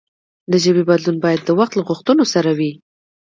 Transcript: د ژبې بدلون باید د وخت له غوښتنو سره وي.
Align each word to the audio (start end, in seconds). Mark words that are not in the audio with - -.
د 0.51 0.53
ژبې 0.63 0.83
بدلون 0.89 1.17
باید 1.25 1.41
د 1.43 1.49
وخت 1.59 1.71
له 1.75 1.83
غوښتنو 1.89 2.23
سره 2.33 2.51
وي. 2.57 2.71